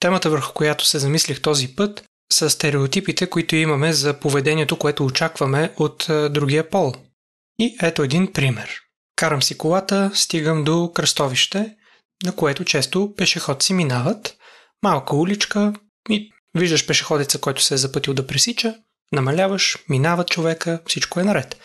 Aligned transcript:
Темата, 0.00 0.30
върху 0.30 0.52
която 0.52 0.86
се 0.86 0.98
замислих 0.98 1.42
този 1.42 1.76
път, 1.76 2.04
са 2.32 2.50
стереотипите, 2.50 3.26
които 3.26 3.56
имаме 3.56 3.92
за 3.92 4.20
поведението, 4.20 4.78
което 4.78 5.04
очакваме 5.04 5.72
от 5.76 6.04
другия 6.08 6.70
пол. 6.70 6.94
И 7.58 7.76
ето 7.82 8.02
един 8.02 8.32
пример. 8.32 8.80
Карам 9.16 9.42
си 9.42 9.58
колата, 9.58 10.10
стигам 10.14 10.64
до 10.64 10.92
кръстовище, 10.94 11.76
на 12.24 12.36
което 12.36 12.64
често 12.64 13.14
пешеходци 13.16 13.74
минават. 13.74 14.36
Малка 14.82 15.16
уличка 15.16 15.72
и 16.10 16.32
виждаш 16.54 16.86
пешеходеца, 16.86 17.40
който 17.40 17.62
се 17.62 17.74
е 17.74 17.78
запътил 17.78 18.14
да 18.14 18.26
пресича, 18.26 18.74
намаляваш, 19.12 19.78
минава 19.88 20.24
човека, 20.24 20.80
всичко 20.86 21.20
е 21.20 21.24
наред. 21.24 21.56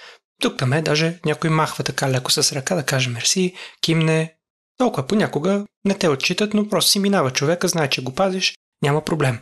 Тук 0.41 0.57
там 0.57 0.73
е, 0.73 0.81
даже 0.81 1.19
някой 1.25 1.49
махва 1.49 1.83
така 1.83 2.11
леко 2.11 2.31
с 2.31 2.55
ръка 2.55 2.75
да 2.75 2.83
каже 2.83 3.09
мерси, 3.09 3.53
кимне. 3.81 4.35
Толкова 4.77 5.07
понякога 5.07 5.65
не 5.85 5.93
те 5.93 6.09
отчитат, 6.09 6.53
но 6.53 6.69
просто 6.69 6.91
си 6.91 6.99
минава 6.99 7.31
човека, 7.31 7.67
знае, 7.67 7.89
че 7.89 8.03
го 8.03 8.15
пазиш, 8.15 8.53
няма 8.83 9.05
проблем. 9.05 9.39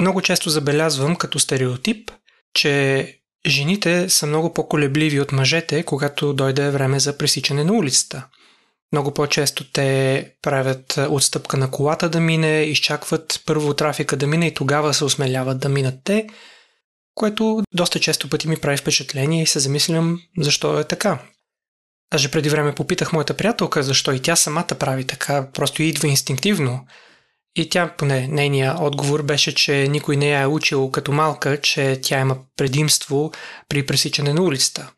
Много 0.00 0.22
често 0.22 0.50
забелязвам 0.50 1.16
като 1.16 1.38
стереотип, 1.38 2.10
че 2.54 3.08
жените 3.46 4.08
са 4.08 4.26
много 4.26 4.52
по-колебливи 4.52 5.20
от 5.20 5.32
мъжете, 5.32 5.82
когато 5.82 6.32
дойде 6.32 6.70
време 6.70 7.00
за 7.00 7.18
пресичане 7.18 7.64
на 7.64 7.72
улицата. 7.72 8.26
Много 8.92 9.14
по-често 9.14 9.72
те 9.72 10.30
правят 10.42 10.98
отстъпка 11.10 11.56
на 11.56 11.70
колата 11.70 12.08
да 12.08 12.20
мине, 12.20 12.62
изчакват 12.62 13.42
първо 13.46 13.74
трафика 13.74 14.16
да 14.16 14.26
мине 14.26 14.46
и 14.46 14.54
тогава 14.54 14.94
се 14.94 15.04
осмеляват 15.04 15.58
да 15.58 15.68
минат 15.68 15.94
те, 16.04 16.26
което 17.14 17.62
доста 17.74 18.00
често 18.00 18.30
пъти 18.30 18.48
ми 18.48 18.56
прави 18.56 18.76
впечатление 18.76 19.42
и 19.42 19.46
се 19.46 19.58
замислям 19.58 20.20
защо 20.38 20.78
е 20.78 20.84
така. 20.84 21.18
Даже 22.14 22.30
преди 22.30 22.48
време 22.48 22.74
попитах 22.74 23.12
моята 23.12 23.34
приятелка 23.34 23.82
защо 23.82 24.12
и 24.12 24.20
тя 24.20 24.36
самата 24.36 24.66
прави 24.78 25.04
така, 25.04 25.46
просто 25.54 25.82
идва 25.82 26.08
инстинктивно. 26.08 26.86
И 27.56 27.68
тя, 27.68 27.94
поне 27.98 28.28
нейния 28.28 28.76
отговор 28.80 29.22
беше, 29.22 29.54
че 29.54 29.88
никой 29.90 30.16
не 30.16 30.30
я 30.30 30.40
е 30.40 30.46
учил 30.46 30.90
като 30.90 31.12
малка, 31.12 31.60
че 31.60 32.00
тя 32.02 32.20
има 32.20 32.36
предимство 32.56 33.32
при 33.68 33.86
пресичане 33.86 34.34
на 34.34 34.42
улицата. 34.42 34.90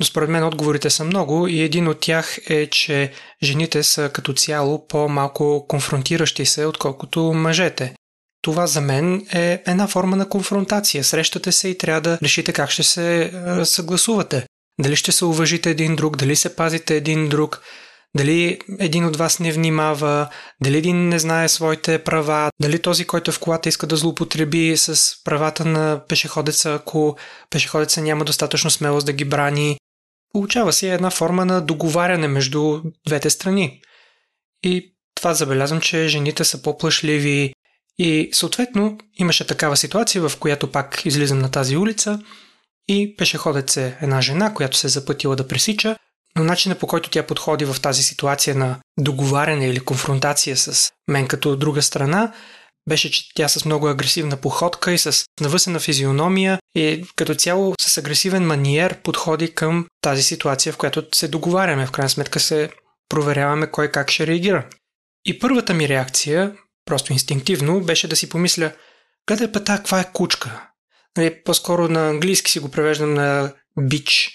Но 0.00 0.06
според 0.06 0.30
мен 0.30 0.44
отговорите 0.44 0.90
са 0.90 1.04
много 1.04 1.48
и 1.48 1.60
един 1.60 1.88
от 1.88 2.00
тях 2.00 2.38
е, 2.46 2.66
че 2.66 3.12
жените 3.42 3.82
са 3.82 4.10
като 4.14 4.32
цяло 4.32 4.86
по-малко 4.86 5.66
конфронтиращи 5.68 6.46
се, 6.46 6.66
отколкото 6.66 7.20
мъжете. 7.20 7.94
Това 8.42 8.66
за 8.66 8.80
мен 8.80 9.26
е 9.32 9.62
една 9.66 9.86
форма 9.86 10.16
на 10.16 10.28
конфронтация. 10.28 11.04
Срещате 11.04 11.52
се 11.52 11.68
и 11.68 11.78
трябва 11.78 12.00
да 12.00 12.18
решите 12.22 12.52
как 12.52 12.70
ще 12.70 12.82
се 12.82 13.32
съгласувате. 13.64 14.46
Дали 14.80 14.96
ще 14.96 15.12
се 15.12 15.24
уважите 15.24 15.70
един 15.70 15.96
друг, 15.96 16.16
дали 16.16 16.36
се 16.36 16.56
пазите 16.56 16.96
един 16.96 17.28
друг, 17.28 17.62
дали 18.16 18.58
един 18.78 19.04
от 19.04 19.16
вас 19.16 19.38
не 19.38 19.52
внимава, 19.52 20.28
дали 20.62 20.78
един 20.78 21.08
не 21.08 21.18
знае 21.18 21.48
своите 21.48 22.04
права, 22.04 22.50
дали 22.60 22.78
този, 22.78 23.04
който 23.04 23.30
е 23.30 23.34
в 23.34 23.38
колата 23.38 23.68
иска 23.68 23.86
да 23.86 23.96
злоупотреби 23.96 24.76
с 24.76 25.14
правата 25.24 25.64
на 25.64 26.00
пешеходеца, 26.08 26.74
ако 26.74 27.16
пешеходеца 27.50 28.00
няма 28.00 28.24
достатъчно 28.24 28.70
смелост 28.70 29.06
да 29.06 29.12
ги 29.12 29.24
брани. 29.24 29.78
Получава 30.32 30.72
се 30.72 30.94
една 30.94 31.10
форма 31.10 31.44
на 31.44 31.60
договаряне 31.60 32.28
между 32.28 32.80
двете 33.06 33.30
страни. 33.30 33.80
И 34.62 34.94
това 35.14 35.34
забелязвам, 35.34 35.80
че 35.80 36.08
жените 36.08 36.44
са 36.44 36.62
по-плашливи 36.62 37.52
и 37.98 38.28
съответно 38.32 38.98
имаше 39.14 39.46
такава 39.46 39.76
ситуация, 39.76 40.28
в 40.28 40.36
която 40.36 40.72
пак 40.72 41.02
излизам 41.04 41.38
на 41.38 41.50
тази 41.50 41.76
улица 41.76 42.18
и 42.88 43.16
пешеходец 43.16 43.76
е 43.76 43.96
една 44.00 44.20
жена, 44.20 44.54
която 44.54 44.76
се 44.76 44.86
е 44.86 44.90
запътила 44.90 45.36
да 45.36 45.48
пресича, 45.48 45.96
но 46.36 46.44
начинът 46.44 46.78
по 46.78 46.86
който 46.86 47.10
тя 47.10 47.26
подходи 47.26 47.64
в 47.64 47.76
тази 47.82 48.02
ситуация 48.02 48.54
на 48.54 48.76
договаряне 48.98 49.68
или 49.68 49.80
конфронтация 49.80 50.56
с 50.56 50.90
мен 51.08 51.28
като 51.28 51.56
друга 51.56 51.82
страна 51.82 52.32
беше, 52.88 53.10
че 53.10 53.34
тя 53.34 53.48
с 53.48 53.64
много 53.64 53.88
агресивна 53.88 54.36
походка 54.36 54.92
и 54.92 54.98
с 54.98 55.24
навъсена 55.40 55.80
физиономия 55.80 56.58
и 56.74 57.04
като 57.16 57.34
цяло 57.34 57.74
с 57.80 57.98
агресивен 57.98 58.46
маниер 58.46 59.02
подходи 59.02 59.54
към 59.54 59.86
тази 60.00 60.22
ситуация, 60.22 60.72
в 60.72 60.76
която 60.76 61.06
се 61.14 61.28
договаряме. 61.28 61.86
В 61.86 61.90
крайна 61.90 62.10
сметка 62.10 62.40
се 62.40 62.70
проверяваме 63.08 63.70
кой 63.70 63.88
как 63.88 64.10
ще 64.10 64.26
реагира. 64.26 64.66
И 65.24 65.38
първата 65.38 65.74
ми 65.74 65.88
реакция, 65.88 66.52
просто 66.84 67.12
инстинктивно, 67.12 67.80
беше 67.80 68.08
да 68.08 68.16
си 68.16 68.28
помисля, 68.28 68.72
гледай 69.28 69.52
пъта, 69.52 69.76
каква 69.76 70.00
е 70.00 70.12
кучка. 70.12 70.68
Нали, 71.18 71.34
по-скоро 71.44 71.88
на 71.88 72.08
английски 72.08 72.50
си 72.50 72.58
го 72.58 72.68
превеждам 72.68 73.14
на 73.14 73.52
бич. 73.80 74.30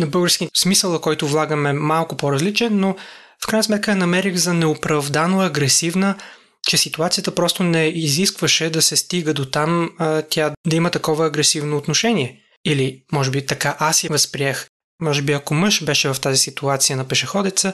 На 0.00 0.06
български 0.06 0.48
смисъла, 0.56 1.00
който 1.00 1.28
влагаме 1.28 1.72
малко 1.72 2.16
по-различен, 2.16 2.80
но 2.80 2.96
в 3.44 3.46
крайна 3.46 3.64
сметка 3.64 3.90
я 3.90 3.96
намерих 3.96 4.34
за 4.34 4.54
неоправдано 4.54 5.40
агресивна, 5.40 6.16
че 6.68 6.76
ситуацията 6.76 7.34
просто 7.34 7.62
не 7.62 7.86
изискваше 7.86 8.70
да 8.70 8.82
се 8.82 8.96
стига 8.96 9.34
до 9.34 9.50
там 9.50 9.90
а, 9.98 10.22
тя 10.22 10.52
да 10.66 10.76
има 10.76 10.90
такова 10.90 11.26
агресивно 11.26 11.76
отношение. 11.76 12.40
Или, 12.64 13.02
може 13.12 13.30
би, 13.30 13.46
така 13.46 13.76
аз 13.78 14.04
я 14.04 14.10
възприех. 14.10 14.66
Може 15.02 15.22
би, 15.22 15.32
ако 15.32 15.54
мъж 15.54 15.84
беше 15.84 16.12
в 16.12 16.20
тази 16.20 16.38
ситуация 16.38 16.96
на 16.96 17.08
пешеходеца, 17.08 17.72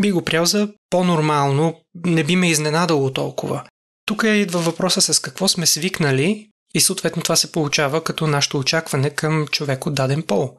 би 0.00 0.12
го 0.12 0.24
прял 0.24 0.44
за 0.44 0.68
по-нормално, 0.90 1.80
не 2.06 2.24
би 2.24 2.36
ме 2.36 2.50
изненадало 2.50 3.12
толкова. 3.12 3.64
Тук 4.06 4.24
идва 4.26 4.60
въпроса 4.60 5.14
с 5.14 5.20
какво 5.20 5.48
сме 5.48 5.66
свикнали 5.66 6.49
и 6.74 6.80
съответно 6.80 7.22
това 7.22 7.36
се 7.36 7.52
получава 7.52 8.04
като 8.04 8.26
нашето 8.26 8.58
очакване 8.58 9.10
към 9.10 9.46
човек 9.46 9.86
от 9.86 9.94
даден 9.94 10.22
пол. 10.22 10.56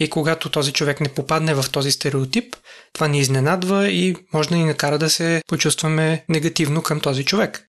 И 0.00 0.10
когато 0.10 0.50
този 0.50 0.72
човек 0.72 1.00
не 1.00 1.08
попадне 1.08 1.54
в 1.54 1.64
този 1.72 1.92
стереотип, 1.92 2.56
това 2.92 3.08
ни 3.08 3.18
изненадва 3.18 3.88
и 3.88 4.16
може 4.34 4.48
да 4.48 4.56
ни 4.56 4.64
накара 4.64 4.98
да 4.98 5.10
се 5.10 5.42
почувстваме 5.48 6.24
негативно 6.28 6.82
към 6.82 7.00
този 7.00 7.24
човек. 7.24 7.64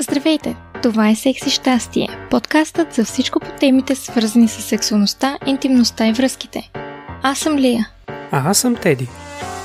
Здравейте! 0.00 0.56
Това 0.82 1.08
е 1.08 1.14
Секси 1.14 1.50
щастие, 1.50 2.08
подкастът 2.30 2.94
за 2.94 3.04
всичко 3.04 3.40
по 3.40 3.46
темите 3.60 3.94
свързани 3.94 4.48
с 4.48 4.62
сексуалността, 4.62 5.38
интимността 5.46 6.08
и 6.08 6.12
връзките. 6.12 6.70
Аз 7.22 7.38
съм 7.38 7.58
Лия. 7.58 7.90
А 8.08 8.50
аз 8.50 8.58
съм 8.58 8.76
Теди. 8.76 9.08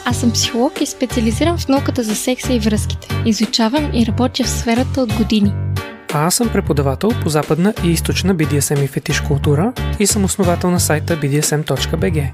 Аз 0.06 0.20
съм 0.20 0.32
психолог 0.32 0.82
и 0.82 0.86
специализирам 0.86 1.58
в 1.58 1.68
науката 1.68 2.04
за 2.04 2.16
секса 2.16 2.54
и 2.54 2.60
връзките. 2.60 3.08
Изучавам 3.26 3.92
и 3.94 4.06
работя 4.06 4.44
в 4.44 4.50
сферата 4.50 5.02
от 5.02 5.14
години– 5.14 5.54
а 6.14 6.26
аз 6.26 6.36
съм 6.36 6.50
преподавател 6.50 7.10
по 7.24 7.30
западна 7.30 7.74
и 7.84 7.92
източна 7.92 8.36
BDSM 8.36 8.84
и 8.84 8.88
фетиш 8.88 9.22
култура 9.22 9.74
и 10.00 10.08
съм 10.08 10.24
основател 10.24 10.72
на 10.72 10.80
сайта 10.80 11.18
bdsm.bg. 11.18 12.34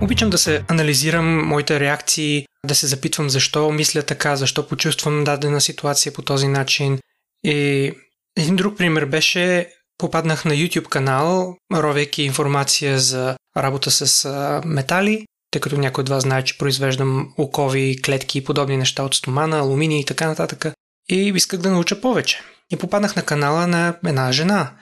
Обичам 0.00 0.30
да 0.30 0.38
се 0.38 0.64
анализирам 0.68 1.48
моите 1.48 1.80
реакции, 1.80 2.46
да 2.66 2.74
се 2.74 2.86
запитвам 2.86 3.30
защо 3.30 3.70
мисля 3.70 4.02
така, 4.02 4.36
защо 4.36 4.68
почувствам 4.68 5.24
дадена 5.24 5.60
ситуация 5.60 6.12
по 6.12 6.22
този 6.22 6.48
начин. 6.48 6.98
И 7.44 7.92
един 8.36 8.56
друг 8.56 8.78
пример 8.78 9.04
беше 9.04 9.68
попаднах 9.98 10.44
на 10.44 10.54
YouTube 10.54 10.88
канал, 10.88 11.56
ровейки 11.74 12.22
информация 12.22 12.98
за 12.98 13.36
работа 13.56 13.90
с 13.90 14.28
метали 14.64 15.24
тъй 15.50 15.60
като 15.60 15.76
някой 15.78 16.02
от 16.02 16.08
вас 16.08 16.22
знае, 16.22 16.44
че 16.44 16.58
произвеждам 16.58 17.34
окови, 17.38 18.02
клетки 18.02 18.38
и 18.38 18.44
подобни 18.44 18.76
неща 18.76 19.02
от 19.02 19.14
стомана, 19.14 19.58
алуминия 19.58 20.00
и 20.00 20.04
така 20.04 20.26
нататък. 20.26 20.66
И 21.10 21.32
исках 21.34 21.60
да 21.60 21.70
науча 21.70 22.00
повече. 22.00 22.40
И 22.72 22.76
попаднах 22.76 23.16
на 23.16 23.22
канала 23.22 23.66
на 23.66 23.98
една 24.06 24.32
жена. 24.32 24.72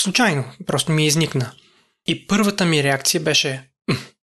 Случайно, 0.00 0.44
просто 0.66 0.92
ми 0.92 1.06
изникна. 1.06 1.52
И 2.06 2.26
първата 2.26 2.64
ми 2.64 2.82
реакция 2.82 3.20
беше 3.20 3.68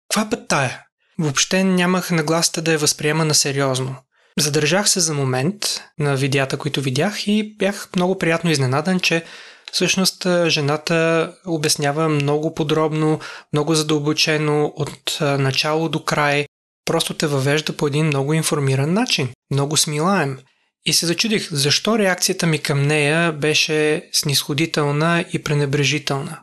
Каква 0.09 0.31
път 0.31 0.49
тая? 0.49 0.83
Въобще 1.19 1.65
нямах 1.65 2.11
нагласата 2.11 2.63
да 2.63 2.73
я 2.73 2.79
възприема 2.79 3.25
на 3.25 3.35
сериозно. 3.35 3.97
Задържах 4.39 4.89
се 4.89 5.01
за 5.01 5.15
момент 5.15 5.83
на 5.99 6.17
видеята, 6.17 6.57
които 6.57 6.81
видях 6.81 7.27
и 7.27 7.57
бях 7.59 7.89
много 7.97 8.19
приятно 8.19 8.51
изненадан, 8.51 9.01
че 9.01 9.25
Всъщност 9.73 10.27
жената 10.47 11.33
обяснява 11.47 12.09
много 12.09 12.55
подробно, 12.55 13.21
много 13.53 13.75
задълбочено 13.75 14.73
от 14.77 15.19
начало 15.21 15.89
до 15.89 16.05
край. 16.05 16.47
Просто 16.85 17.15
те 17.15 17.27
въвежда 17.27 17.73
по 17.73 17.87
един 17.87 18.07
много 18.07 18.33
информиран 18.33 18.93
начин, 18.93 19.29
много 19.51 19.77
смилаем. 19.77 20.39
И 20.87 20.93
се 20.93 21.07
зачудих, 21.07 21.49
защо 21.53 21.99
реакцията 21.99 22.47
ми 22.47 22.59
към 22.59 22.83
нея 22.83 23.33
беше 23.33 24.09
снисходителна 24.13 25.25
и 25.33 25.43
пренебрежителна. 25.43 26.41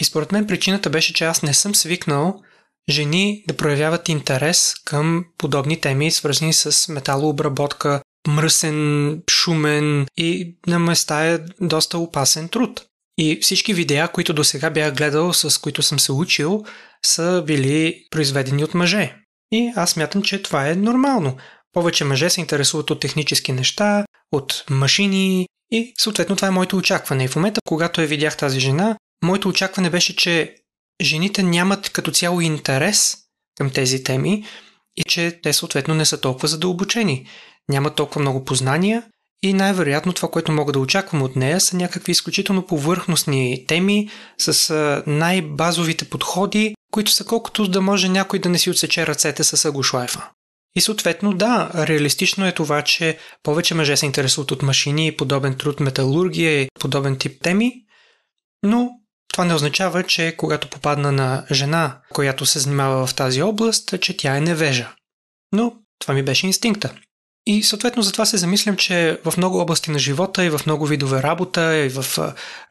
И 0.00 0.04
според 0.04 0.32
мен 0.32 0.46
причината 0.46 0.90
беше, 0.90 1.12
че 1.12 1.24
аз 1.24 1.42
не 1.42 1.54
съм 1.54 1.74
свикнал 1.74 2.42
жени 2.88 3.44
да 3.48 3.56
проявяват 3.56 4.08
интерес 4.08 4.74
към 4.84 5.24
подобни 5.38 5.80
теми, 5.80 6.10
свързани 6.10 6.52
с 6.52 6.88
металообработка, 6.88 8.00
мръсен, 8.26 9.22
шумен 9.30 10.06
и 10.16 10.56
на 10.66 10.78
места 10.78 11.26
е 11.26 11.38
доста 11.60 11.98
опасен 11.98 12.48
труд. 12.48 12.86
И 13.18 13.38
всички 13.42 13.74
видеа, 13.74 14.08
които 14.08 14.32
до 14.32 14.44
сега 14.44 14.70
бях 14.70 14.94
гледал, 14.94 15.32
с 15.32 15.60
които 15.60 15.82
съм 15.82 15.98
се 15.98 16.12
учил, 16.12 16.64
са 17.04 17.42
били 17.46 18.04
произведени 18.10 18.64
от 18.64 18.74
мъже. 18.74 19.16
И 19.52 19.72
аз 19.76 19.96
мятам, 19.96 20.22
че 20.22 20.42
това 20.42 20.68
е 20.68 20.74
нормално. 20.74 21.36
Повече 21.72 22.04
мъже 22.04 22.30
се 22.30 22.40
интересуват 22.40 22.90
от 22.90 23.00
технически 23.00 23.52
неща, 23.52 24.04
от 24.32 24.64
машини 24.70 25.48
и 25.72 25.94
съответно 25.98 26.36
това 26.36 26.48
е 26.48 26.50
моето 26.50 26.76
очакване. 26.76 27.24
И 27.24 27.28
в 27.28 27.36
момента, 27.36 27.60
когато 27.64 28.00
я 28.00 28.06
видях 28.06 28.36
тази 28.36 28.60
жена, 28.60 28.96
моето 29.24 29.48
очакване 29.48 29.90
беше, 29.90 30.16
че 30.16 30.54
жените 31.02 31.42
нямат 31.42 31.90
като 31.90 32.10
цяло 32.10 32.40
интерес 32.40 33.16
към 33.56 33.70
тези 33.70 34.04
теми 34.04 34.44
и 34.96 35.02
че 35.02 35.40
те 35.42 35.52
съответно 35.52 35.94
не 35.94 36.04
са 36.04 36.20
толкова 36.20 36.48
задълбочени. 36.48 37.26
Няма 37.68 37.90
толкова 37.90 38.20
много 38.20 38.44
познания 38.44 39.02
и 39.42 39.52
най-вероятно 39.52 40.12
това, 40.12 40.30
което 40.30 40.52
мога 40.52 40.72
да 40.72 40.78
очаквам 40.78 41.22
от 41.22 41.36
нея 41.36 41.60
са 41.60 41.76
някакви 41.76 42.12
изключително 42.12 42.66
повърхностни 42.66 43.64
теми 43.68 44.08
с 44.38 45.02
най-базовите 45.06 46.04
подходи, 46.04 46.74
които 46.92 47.10
са 47.10 47.24
колкото 47.24 47.68
да 47.68 47.80
може 47.80 48.08
някой 48.08 48.38
да 48.38 48.48
не 48.48 48.58
си 48.58 48.70
отсече 48.70 49.06
ръцете 49.06 49.44
с 49.44 49.64
агушлайфа. 49.64 50.30
И 50.76 50.80
съответно, 50.80 51.32
да, 51.32 51.70
реалистично 51.74 52.46
е 52.46 52.52
това, 52.52 52.82
че 52.82 53.18
повече 53.42 53.74
мъже 53.74 53.96
се 53.96 54.06
интересуват 54.06 54.50
от 54.50 54.62
машини 54.62 55.06
и 55.06 55.16
подобен 55.16 55.54
труд, 55.54 55.80
металургия 55.80 56.62
и 56.62 56.68
подобен 56.80 57.18
тип 57.18 57.42
теми, 57.42 57.72
но 58.62 58.90
това 59.32 59.44
не 59.44 59.54
означава, 59.54 60.02
че 60.02 60.34
когато 60.36 60.70
попадна 60.70 61.12
на 61.12 61.46
жена, 61.52 62.00
която 62.12 62.46
се 62.46 62.58
занимава 62.58 63.06
в 63.06 63.14
тази 63.14 63.42
област, 63.42 64.00
че 64.00 64.16
тя 64.16 64.36
е 64.36 64.40
невежа. 64.40 64.94
Но 65.52 65.72
това 65.98 66.14
ми 66.14 66.22
беше 66.22 66.46
инстинкта. 66.46 66.94
И 67.46 67.62
съответно 67.62 68.02
затова 68.02 68.26
се 68.26 68.36
замислям, 68.36 68.76
че 68.76 69.20
в 69.24 69.34
много 69.36 69.58
области 69.58 69.90
на 69.90 69.98
живота 69.98 70.44
и 70.44 70.50
в 70.50 70.60
много 70.66 70.86
видове 70.86 71.22
работа 71.22 71.76
и 71.76 71.88
в 71.88 72.18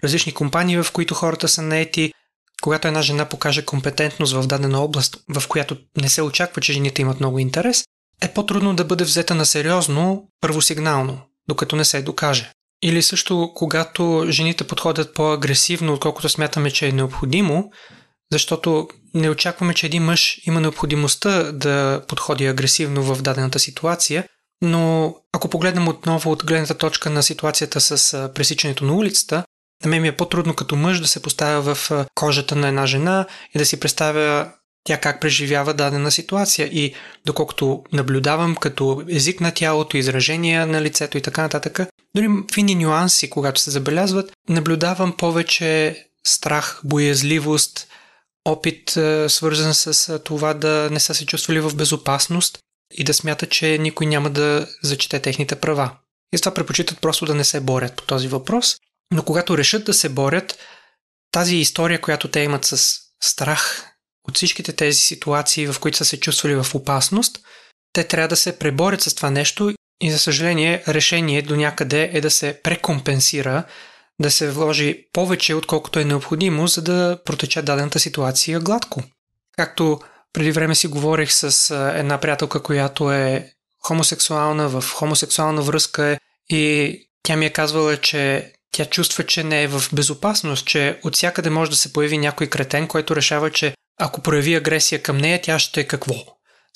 различни 0.03 0.33
компании, 0.33 0.77
в 0.77 0.91
които 0.93 1.13
хората 1.13 1.47
са 1.47 1.61
наети, 1.61 2.13
когато 2.61 2.87
една 2.87 3.01
жена 3.01 3.25
покаже 3.25 3.65
компетентност 3.65 4.33
в 4.33 4.47
дадена 4.47 4.79
област, 4.79 5.17
в 5.29 5.47
която 5.47 5.77
не 5.97 6.09
се 6.09 6.21
очаква, 6.21 6.61
че 6.61 6.73
жените 6.73 7.01
имат 7.01 7.19
много 7.19 7.39
интерес, 7.39 7.83
е 8.21 8.33
по-трудно 8.33 8.75
да 8.75 8.85
бъде 8.85 9.03
взета 9.03 9.35
на 9.35 9.45
сериозно 9.45 10.27
първосигнално, 10.41 11.21
докато 11.47 11.75
не 11.75 11.85
се 11.85 12.01
докаже. 12.01 12.51
Или 12.83 13.01
също, 13.01 13.51
когато 13.55 14.25
жените 14.29 14.63
подходят 14.63 15.13
по-агресивно, 15.13 15.93
отколкото 15.93 16.29
смятаме, 16.29 16.71
че 16.71 16.87
е 16.87 16.91
необходимо, 16.91 17.71
защото 18.31 18.87
не 19.13 19.29
очакваме, 19.29 19.73
че 19.73 19.85
един 19.85 20.03
мъж 20.03 20.41
има 20.45 20.61
необходимостта 20.61 21.51
да 21.51 22.01
подходи 22.07 22.47
агресивно 22.47 23.03
в 23.03 23.21
дадената 23.21 23.59
ситуация, 23.59 24.25
но 24.65 25.15
ако 25.33 25.47
погледнем 25.47 25.87
отново 25.87 26.31
от 26.31 26.45
гледната 26.45 26.73
точка 26.73 27.09
на 27.09 27.23
ситуацията 27.23 27.81
с 27.81 28.29
пресичането 28.35 28.85
на 28.85 28.93
улицата, 28.93 29.43
на 29.83 29.89
мен 29.89 30.01
ми 30.01 30.07
е 30.07 30.17
по-трудно 30.17 30.53
като 30.53 30.75
мъж 30.75 30.99
да 30.99 31.07
се 31.07 31.21
поставя 31.21 31.75
в 31.75 32.05
кожата 32.15 32.55
на 32.55 32.67
една 32.67 32.85
жена 32.85 33.25
и 33.55 33.57
да 33.57 33.65
си 33.65 33.79
представя 33.79 34.51
тя 34.83 34.97
как 34.97 35.21
преживява 35.21 35.73
дадена 35.73 36.11
ситуация. 36.11 36.67
И 36.67 36.95
доколкото 37.25 37.83
наблюдавам 37.93 38.55
като 38.55 39.03
език 39.09 39.41
на 39.41 39.51
тялото, 39.51 39.97
изражения 39.97 40.67
на 40.67 40.81
лицето 40.81 41.17
и 41.17 41.21
така 41.21 41.41
нататък, 41.41 41.79
дори 42.15 42.29
фини 42.53 42.75
нюанси, 42.75 43.29
когато 43.29 43.61
се 43.61 43.71
забелязват, 43.71 44.31
наблюдавам 44.49 45.17
повече 45.17 45.97
страх, 46.27 46.81
боязливост, 46.83 47.87
опит 48.45 48.89
свързан 49.27 49.73
с 49.73 50.19
това 50.19 50.53
да 50.53 50.89
не 50.91 50.99
са 50.99 51.13
се 51.13 51.25
чувствали 51.25 51.59
в 51.59 51.75
безопасност 51.75 52.57
и 52.91 53.03
да 53.03 53.13
смятат, 53.13 53.49
че 53.49 53.77
никой 53.77 54.05
няма 54.05 54.29
да 54.29 54.67
зачете 54.83 55.19
техните 55.19 55.55
права. 55.55 55.91
И 56.33 56.37
това 56.37 56.53
предпочитат 56.53 56.99
просто 57.01 57.25
да 57.25 57.35
не 57.35 57.43
се 57.43 57.59
борят 57.59 57.95
по 57.95 58.03
този 58.03 58.27
въпрос. 58.27 58.75
Но 59.13 59.23
когато 59.23 59.57
решат 59.57 59.85
да 59.85 59.93
се 59.93 60.09
борят, 60.09 60.57
тази 61.31 61.55
история, 61.55 62.01
която 62.01 62.27
те 62.27 62.39
имат 62.39 62.65
с 62.65 62.99
страх 63.23 63.91
от 64.27 64.35
всичките 64.35 64.73
тези 64.73 64.97
ситуации, 64.97 65.67
в 65.67 65.79
които 65.79 65.97
са 65.97 66.05
се 66.05 66.19
чувствали 66.19 66.55
в 66.55 66.75
опасност, 66.75 67.39
те 67.93 68.03
трябва 68.03 68.27
да 68.27 68.35
се 68.35 68.59
преборят 68.59 69.01
с 69.01 69.15
това 69.15 69.29
нещо 69.29 69.73
и 70.01 70.11
за 70.11 70.19
съжаление 70.19 70.83
решение 70.87 71.41
до 71.41 71.55
някъде 71.55 72.09
е 72.13 72.21
да 72.21 72.31
се 72.31 72.61
прекомпенсира, 72.63 73.63
да 74.21 74.31
се 74.31 74.51
вложи 74.51 75.05
повече 75.13 75.53
отколкото 75.53 75.99
е 75.99 76.05
необходимо, 76.05 76.67
за 76.67 76.81
да 76.81 77.19
протече 77.25 77.61
дадената 77.61 77.99
ситуация 77.99 78.59
гладко. 78.59 79.03
Както 79.57 79.99
преди 80.35 80.51
време 80.51 80.75
си 80.75 80.87
говорих 80.87 81.33
с 81.33 81.75
една 81.95 82.17
приятелка, 82.17 82.63
която 82.63 83.11
е 83.11 83.51
хомосексуална, 83.83 84.69
в 84.69 84.83
хомосексуална 84.93 85.61
връзка 85.61 86.05
е 86.05 86.17
и 86.49 86.99
тя 87.23 87.35
ми 87.35 87.45
е 87.45 87.49
казвала, 87.49 87.97
че 87.97 88.51
тя 88.71 88.85
чувства, 88.85 89.23
че 89.23 89.43
не 89.43 89.63
е 89.63 89.67
в 89.67 89.83
безопасност, 89.93 90.67
че 90.67 90.99
от 91.03 91.15
всякъде 91.15 91.49
може 91.49 91.71
да 91.71 91.77
се 91.77 91.93
появи 91.93 92.17
някой 92.17 92.47
кретен, 92.47 92.87
който 92.87 93.15
решава, 93.15 93.51
че 93.51 93.73
ако 93.99 94.21
прояви 94.21 94.55
агресия 94.55 95.03
към 95.03 95.17
нея, 95.17 95.41
тя 95.41 95.59
ще 95.59 95.81
е 95.81 95.87
какво? 95.87 96.15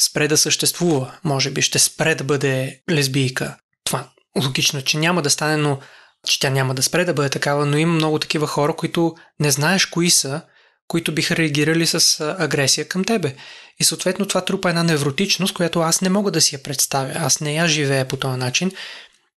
Спре 0.01 0.27
да 0.27 0.37
съществува, 0.37 1.17
може 1.23 1.51
би 1.51 1.61
ще 1.61 1.79
спре 1.79 2.15
да 2.15 2.23
бъде 2.23 2.79
лесбийка. 2.91 3.57
Това 3.83 4.09
логично, 4.43 4.81
че 4.81 4.97
няма 4.97 5.21
да 5.21 5.29
стане, 5.29 5.57
но 5.57 5.79
че 6.27 6.39
тя 6.39 6.49
няма 6.49 6.75
да 6.75 6.83
спре 6.83 7.05
да 7.05 7.13
бъде 7.13 7.29
такава, 7.29 7.65
но 7.65 7.77
има 7.77 7.93
много 7.93 8.19
такива 8.19 8.47
хора, 8.47 8.75
които 8.75 9.15
не 9.39 9.51
знаеш 9.51 9.85
кои 9.85 10.09
са, 10.09 10.41
които 10.89 11.11
биха 11.11 11.35
реагирали 11.35 11.85
с 11.85 12.21
агресия 12.39 12.87
към 12.87 13.03
тебе. 13.03 13.35
И 13.79 13.83
съответно 13.83 14.25
това 14.25 14.45
трупа 14.45 14.69
една 14.69 14.83
невротичност, 14.83 15.53
която 15.53 15.79
аз 15.79 16.01
не 16.01 16.09
мога 16.09 16.31
да 16.31 16.41
си 16.41 16.55
я 16.55 16.63
представя. 16.63 17.13
Аз 17.15 17.41
не 17.41 17.53
я 17.53 17.67
живея 17.67 18.07
по 18.07 18.17
този 18.17 18.37
начин. 18.37 18.71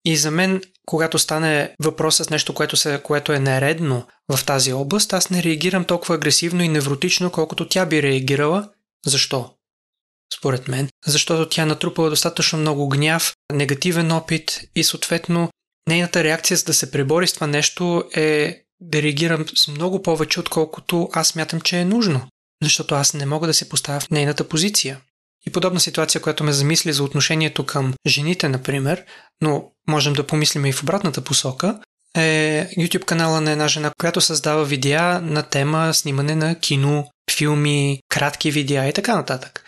И 0.06 0.18
за 0.18 0.32
мен, 0.32 0.62
когато 0.86 1.20
стане 1.20 1.76
въпрос 1.80 2.16
с 2.16 2.30
нещо, 2.30 2.54
което, 2.54 2.78
се, 2.78 3.02
което 3.04 3.34
е 3.34 3.40
нередно 3.40 4.08
в 4.30 4.46
тази 4.46 4.74
област, 4.74 5.14
аз 5.14 5.30
не 5.30 5.44
реагирам 5.44 5.86
толкова 5.86 6.16
агресивно 6.16 6.64
и 6.64 6.68
невротично, 6.68 7.32
колкото 7.32 7.68
тя 7.68 7.86
би 7.86 8.04
реагирала. 8.04 8.70
Защо? 9.06 9.54
Според 10.38 10.68
мен. 10.68 10.90
Защото 11.06 11.50
тя 11.50 11.66
натрупала 11.66 12.10
достатъчно 12.10 12.60
много 12.60 12.90
гняв, 12.90 13.34
негативен 13.54 14.12
опит 14.12 14.62
и 14.76 14.84
съответно 14.84 15.50
нейната 15.88 16.24
реакция 16.24 16.58
за 16.58 16.64
да 16.64 16.74
се 16.74 16.92
пребори 16.92 17.28
с 17.28 17.34
това 17.34 17.48
нещо 17.48 18.04
е 18.16 18.62
да 18.82 19.02
реагирам 19.02 19.46
с 19.56 19.68
много 19.68 20.02
повече, 20.02 20.40
отколкото 20.40 21.10
аз 21.14 21.36
мятам, 21.36 21.62
че 21.62 21.80
е 21.80 21.86
нужно. 21.86 22.28
Защото 22.64 22.96
аз 22.96 23.14
не 23.14 23.26
мога 23.26 23.48
да 23.48 23.54
се 23.54 23.70
поставя 23.70 24.00
в 24.00 24.10
нейната 24.10 24.50
позиция. 24.50 25.00
И 25.48 25.52
подобна 25.52 25.80
ситуация, 25.80 26.22
която 26.22 26.44
ме 26.44 26.52
замисли 26.52 26.94
за 26.94 27.04
отношението 27.04 27.66
към 27.66 27.94
жените, 28.08 28.50
например, 28.50 29.04
но 29.42 29.72
можем 29.88 30.14
да 30.14 30.28
помислим 30.28 30.66
и 30.66 30.72
в 30.72 30.84
обратната 30.84 31.22
посока, 31.22 31.80
е 32.18 32.68
YouTube 32.78 33.06
канала 33.06 33.42
на 33.42 33.52
една 33.52 33.68
жена, 33.68 33.92
която 34.00 34.22
създава 34.22 34.66
видеа 34.66 35.22
на 35.22 35.44
тема 35.44 35.94
снимане 35.94 36.36
на 36.36 36.56
кино, 36.56 37.08
филми, 37.32 38.00
кратки 38.10 38.52
видеа 38.52 38.88
и 38.88 38.94
така 38.94 39.16
нататък. 39.16 39.64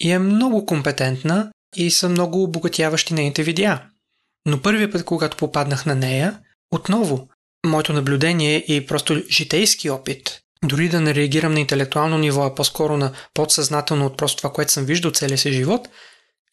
И 0.00 0.10
е 0.10 0.18
много 0.18 0.66
компетентна 0.66 1.50
и 1.76 1.90
са 1.90 2.08
много 2.08 2.42
обогатяващи 2.42 3.14
нейните 3.14 3.42
видеа. 3.42 3.82
Но 4.46 4.62
първият 4.62 4.92
път, 4.92 5.04
когато 5.04 5.36
попаднах 5.36 5.86
на 5.86 5.94
нея, 5.94 6.38
отново, 6.70 7.28
моето 7.66 7.92
наблюдение 7.92 8.64
и 8.68 8.86
просто 8.86 9.22
житейски 9.30 9.90
опит 9.90 10.42
дори 10.64 10.88
да 10.88 11.00
не 11.00 11.14
реагирам 11.14 11.54
на 11.54 11.60
интелектуално 11.60 12.18
ниво, 12.18 12.42
а 12.42 12.54
по-скоро 12.54 12.96
на 12.96 13.12
подсъзнателно 13.34 14.06
от 14.06 14.16
просто 14.16 14.36
това, 14.36 14.52
което 14.52 14.72
съм 14.72 14.84
виждал 14.84 15.10
целия 15.10 15.38
си 15.38 15.52
живот, 15.52 15.88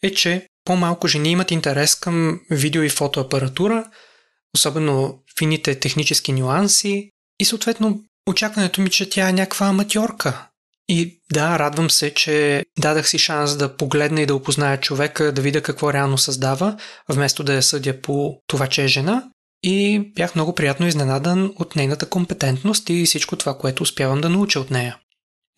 е, 0.04 0.14
че 0.14 0.48
по-малко 0.66 1.08
жени 1.08 1.32
имат 1.32 1.52
интерес 1.52 1.96
към 1.96 2.40
видео 2.52 2.84
и 2.84 2.90
фотоапаратура, 2.90 3.86
особено 4.56 5.20
фините 5.40 5.80
технически 5.80 6.32
нюанси 6.32 7.12
и 7.40 7.46
съответно 7.46 8.00
очакването 8.30 8.82
ми, 8.82 8.90
че 8.90 9.10
тя 9.10 9.30
е 9.30 9.34
някаква 9.34 9.68
аматьорка. 9.68 10.46
И 10.92 11.22
да, 11.34 11.60
радвам 11.60 11.90
се, 11.90 12.14
че 12.14 12.66
дадах 12.80 13.10
си 13.10 13.20
шанс 13.20 13.58
да 13.58 13.78
погледна 13.78 14.22
и 14.22 14.26
да 14.26 14.36
опозная 14.36 14.80
човека, 14.80 15.32
да 15.32 15.42
видя 15.42 15.62
какво 15.62 15.94
реално 15.94 16.18
създава, 16.18 16.78
вместо 17.10 17.44
да 17.44 17.54
я 17.54 17.64
съдя 17.64 18.02
по 18.02 18.38
това, 18.48 18.68
че 18.68 18.84
е 18.84 18.88
жена 18.88 19.24
и 19.64 20.00
бях 20.16 20.36
много 20.36 20.56
приятно 20.56 20.88
изненадан 20.88 21.54
от 21.56 21.76
нейната 21.76 22.10
компетентност 22.10 22.90
и 22.90 23.06
всичко 23.06 23.36
това, 23.36 23.58
което 23.58 23.84
успявам 23.84 24.22
да 24.22 24.30
науча 24.30 24.60
от 24.60 24.72
нея. 24.72 24.98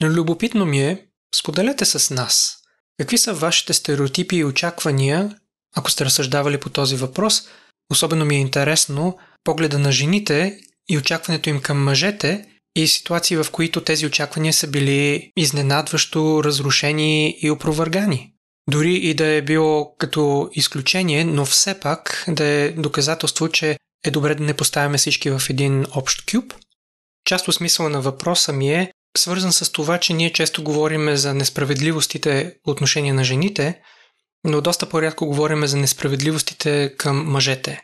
Но 0.01 0.09
любопитно 0.09 0.65
ми 0.65 0.81
е, 0.81 1.05
споделете 1.35 1.85
с 1.85 2.13
нас. 2.13 2.57
Какви 2.99 3.17
са 3.17 3.33
вашите 3.33 3.73
стереотипи 3.73 4.35
и 4.35 4.45
очаквания, 4.45 5.35
ако 5.75 5.91
сте 5.91 6.05
разсъждавали 6.05 6.57
по 6.57 6.69
този 6.69 6.95
въпрос? 6.95 7.43
Особено 7.91 8.25
ми 8.25 8.35
е 8.35 8.39
интересно 8.39 9.17
погледа 9.43 9.79
на 9.79 9.91
жените 9.91 10.59
и 10.89 10.97
очакването 10.97 11.49
им 11.49 11.61
към 11.61 11.83
мъжете 11.83 12.45
и 12.75 12.87
ситуации, 12.87 13.37
в 13.37 13.45
които 13.51 13.81
тези 13.81 14.05
очаквания 14.05 14.53
са 14.53 14.67
били 14.67 15.31
изненадващо 15.37 16.43
разрушени 16.43 17.37
и 17.41 17.51
опровъргани. 17.51 18.33
Дори 18.69 18.93
и 18.93 19.13
да 19.13 19.25
е 19.25 19.41
било 19.41 19.95
като 19.97 20.49
изключение, 20.53 21.25
но 21.25 21.45
все 21.45 21.79
пак 21.79 22.25
да 22.27 22.45
е 22.45 22.69
доказателство, 22.69 23.49
че 23.49 23.77
е 24.05 24.11
добре 24.11 24.35
да 24.35 24.43
не 24.43 24.53
поставяме 24.53 24.97
всички 24.97 25.29
в 25.29 25.41
един 25.49 25.85
общ 25.95 26.31
кюб. 26.31 26.53
Част 27.25 27.47
от 27.47 27.55
смисъла 27.55 27.89
на 27.89 28.01
въпроса 28.01 28.53
ми 28.53 28.73
е 28.73 28.91
свързан 29.17 29.53
с 29.53 29.71
това, 29.71 29.97
че 29.97 30.13
ние 30.13 30.33
често 30.33 30.63
говорим 30.63 31.15
за 31.15 31.33
несправедливостите 31.33 32.55
по 32.63 32.71
отношение 32.71 33.13
на 33.13 33.23
жените, 33.23 33.81
но 34.43 34.61
доста 34.61 34.89
по-рядко 34.89 35.25
говорим 35.25 35.67
за 35.67 35.77
несправедливостите 35.77 36.93
към 36.97 37.31
мъжете. 37.31 37.81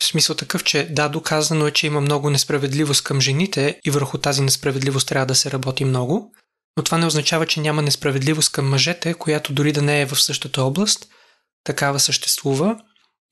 В 0.00 0.04
смисъл 0.04 0.36
такъв, 0.36 0.64
че 0.64 0.88
да, 0.90 1.08
доказано 1.08 1.66
е, 1.66 1.70
че 1.70 1.86
има 1.86 2.00
много 2.00 2.30
несправедливост 2.30 3.04
към 3.04 3.20
жените 3.20 3.80
и 3.84 3.90
върху 3.90 4.18
тази 4.18 4.42
несправедливост 4.42 5.08
трябва 5.08 5.26
да 5.26 5.34
се 5.34 5.50
работи 5.50 5.84
много, 5.84 6.32
но 6.76 6.82
това 6.82 6.98
не 6.98 7.06
означава, 7.06 7.46
че 7.46 7.60
няма 7.60 7.82
несправедливост 7.82 8.52
към 8.52 8.68
мъжете, 8.68 9.14
която 9.14 9.52
дори 9.52 9.72
да 9.72 9.82
не 9.82 10.00
е 10.00 10.06
в 10.06 10.22
същата 10.22 10.62
област, 10.62 11.06
такава 11.64 12.00
съществува 12.00 12.76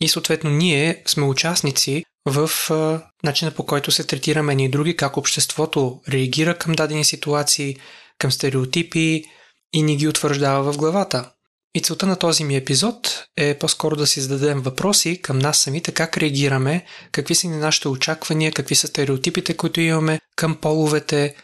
и 0.00 0.08
съответно 0.08 0.50
ние 0.50 1.02
сме 1.06 1.24
участници 1.24 2.04
в 2.26 2.50
а, 2.70 3.02
начина 3.24 3.50
по 3.50 3.66
който 3.66 3.90
се 3.90 4.04
третираме 4.04 4.54
ние 4.54 4.68
други, 4.68 4.96
как 4.96 5.16
обществото 5.16 6.00
реагира 6.08 6.58
към 6.58 6.72
дадени 6.72 7.04
ситуации, 7.04 7.76
към 8.18 8.32
стереотипи 8.32 9.24
и 9.72 9.82
ни 9.82 9.96
ги 9.96 10.08
утвърждава 10.08 10.72
в 10.72 10.76
главата. 10.76 11.30
И 11.74 11.80
целта 11.80 12.06
на 12.06 12.16
този 12.16 12.44
ми 12.44 12.56
епизод 12.56 13.24
е 13.36 13.58
по-скоро 13.58 13.96
да 13.96 14.06
си 14.06 14.20
зададем 14.20 14.60
въпроси 14.60 15.22
към 15.22 15.38
нас 15.38 15.58
самите, 15.58 15.92
как 15.92 16.16
реагираме, 16.16 16.84
какви 17.12 17.34
са 17.34 17.48
ни 17.48 17.56
нашите 17.56 17.88
очаквания, 17.88 18.52
какви 18.52 18.74
са 18.74 18.86
стереотипите, 18.86 19.56
които 19.56 19.80
имаме 19.80 20.20
към 20.36 20.56
половете 20.56 21.36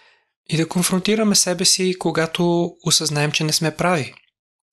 и 0.51 0.57
да 0.57 0.69
конфронтираме 0.69 1.35
себе 1.35 1.65
си, 1.65 1.95
когато 1.99 2.71
осъзнаем, 2.85 3.33
че 3.33 3.45
не 3.45 3.53
сме 3.53 3.77
прави. 3.77 4.15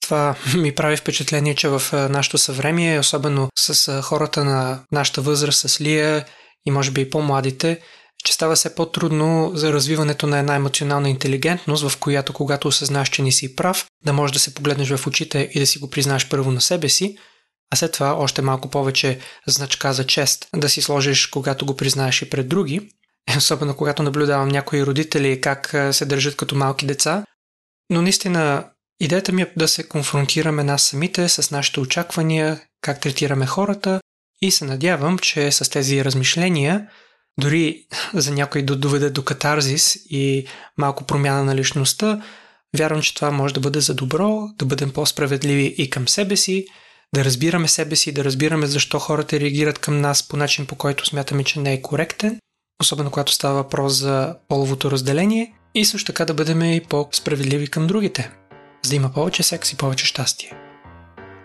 Това 0.10 0.36
ми 0.58 0.76
прави 0.76 0.98
впечатление, 0.98 1.56
че 1.56 1.70
в 1.70 1.82
нашето 2.10 2.38
съвремие, 2.38 3.00
особено 3.00 3.50
с 3.60 4.02
хората 4.02 4.44
на 4.44 4.84
нашата 4.92 5.22
възраст, 5.22 5.70
с 5.70 5.82
Лия 5.82 6.26
и 6.66 6.72
може 6.72 6.92
би 6.92 7.02
и 7.02 7.10
по-младите, 7.10 7.80
че 8.26 8.34
става 8.34 8.56
все 8.56 8.76
по-трудно 8.76 9.52
за 9.54 9.74
развиването 9.74 10.28
на 10.28 10.40
една 10.40 10.56
емоционална 10.56 11.10
интелигентност, 11.10 11.90
в 11.90 11.98
която 11.98 12.34
когато 12.34 12.68
осъзнаеш, 12.68 13.10
че 13.10 13.22
не 13.22 13.32
си 13.32 13.56
прав, 13.56 13.86
да 14.06 14.14
можеш 14.14 14.34
да 14.34 14.40
се 14.40 14.54
погледнеш 14.54 14.90
в 14.90 15.08
очите 15.08 15.50
и 15.54 15.60
да 15.60 15.68
си 15.68 15.80
го 15.80 15.90
признаеш 15.90 16.30
първо 16.30 16.52
на 16.52 16.62
себе 16.62 16.90
си, 16.90 17.18
а 17.72 17.76
след 17.76 17.92
това 17.92 18.14
още 18.14 18.42
малко 18.42 18.70
повече 18.70 19.20
значка 19.48 19.94
за 19.94 20.08
чест 20.08 20.48
да 20.56 20.70
си 20.70 20.82
сложиш, 20.82 21.28
когато 21.28 21.66
го 21.66 21.76
признаеш 21.76 22.22
и 22.22 22.30
пред 22.30 22.48
други. 22.48 22.90
Особено 23.38 23.76
когато 23.76 24.04
наблюдавам 24.04 24.48
някои 24.48 24.86
родители 24.86 25.42
как 25.42 25.76
се 25.92 26.06
държат 26.06 26.36
като 26.36 26.56
малки 26.56 26.86
деца. 26.86 27.24
Но 27.90 28.02
наистина 28.02 28.66
идеята 29.00 29.32
ми 29.32 29.42
е 29.42 29.52
да 29.58 29.68
се 29.68 29.88
конфронтираме 29.88 30.64
нас 30.64 30.84
самите 30.84 31.30
с 31.30 31.52
нашите 31.52 31.80
очаквания, 31.80 32.62
как 32.82 33.02
третираме 33.02 33.46
хората 33.46 34.02
и 34.42 34.52
се 34.52 34.66
надявам, 34.66 35.18
че 35.18 35.52
с 35.52 35.70
тези 35.70 36.06
размишления 36.06 36.88
дори 37.40 37.84
за 38.14 38.32
някой 38.32 38.62
да 38.62 38.76
доведе 38.76 39.10
до 39.10 39.24
катарзис 39.24 39.98
и 40.10 40.48
малко 40.78 41.04
промяна 41.04 41.44
на 41.44 41.56
личността, 41.56 42.22
вярвам, 42.78 43.02
че 43.02 43.16
това 43.16 43.32
може 43.32 43.54
да 43.54 43.60
бъде 43.60 43.80
за 43.80 43.94
добро, 43.94 44.48
да 44.60 44.66
бъдем 44.66 44.94
по-справедливи 44.94 45.76
и 45.78 45.90
към 45.90 46.08
себе 46.08 46.36
си, 46.36 46.66
да 47.16 47.26
разбираме 47.26 47.68
себе 47.68 47.96
си, 47.96 48.12
да 48.12 48.24
разбираме 48.24 48.68
защо 48.68 49.00
хората 49.00 49.40
реагират 49.40 49.80
към 49.80 50.02
нас 50.02 50.28
по 50.28 50.38
начин, 50.38 50.66
по 50.66 50.76
който 50.76 51.06
смятаме, 51.06 51.44
че 51.44 51.60
не 51.60 51.74
е 51.74 51.82
коректен, 51.82 52.40
особено 52.82 53.12
когато 53.12 53.32
става 53.32 53.56
въпрос 53.56 53.94
за 53.94 54.36
половото 54.48 54.92
разделение, 54.92 55.54
и 55.76 55.86
също 55.86 56.06
така 56.06 56.26
да 56.26 56.34
бъдем 56.34 56.62
и 56.62 56.82
по-справедливи 56.82 57.68
към 57.68 57.88
другите, 57.88 58.32
за 58.82 58.90
да 58.90 58.96
има 58.96 59.10
повече 59.10 59.44
секс 59.44 59.72
и 59.72 59.78
повече 59.78 60.06
щастие. 60.06 60.54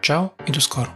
Чао 0.03 0.25
и 0.49 0.53
до 0.53 0.61
скоро! 0.61 0.91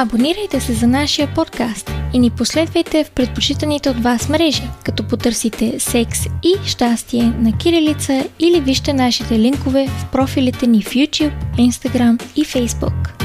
Абонирайте 0.00 0.60
се 0.60 0.72
за 0.72 0.86
нашия 0.86 1.34
подкаст 1.34 1.90
и 2.12 2.18
ни 2.18 2.30
последвайте 2.30 3.04
в 3.04 3.10
предпочитаните 3.10 3.90
от 3.90 4.02
вас 4.02 4.28
мрежи, 4.28 4.62
като 4.84 5.08
потърсите 5.08 5.80
секс 5.80 6.18
и 6.24 6.54
щастие 6.66 7.22
на 7.22 7.58
Кирилица 7.58 8.28
или 8.38 8.60
вижте 8.60 8.92
нашите 8.92 9.38
линкове 9.38 9.88
в 9.88 10.06
профилите 10.12 10.66
ни 10.66 10.82
в 10.82 10.90
YouTube, 10.90 11.56
Instagram 11.56 12.22
и 12.36 12.44
Facebook. 12.44 13.17